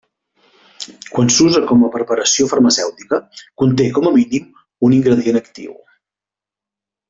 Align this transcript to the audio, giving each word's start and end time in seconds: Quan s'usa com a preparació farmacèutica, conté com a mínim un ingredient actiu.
Quan 1.17 1.29
s'usa 1.35 1.61
com 1.71 1.83
a 1.87 1.89
preparació 1.97 2.47
farmacèutica, 2.55 3.21
conté 3.63 3.89
com 4.01 4.11
a 4.11 4.15
mínim 4.19 4.51
un 4.89 4.99
ingredient 5.01 5.43
actiu. 5.45 5.81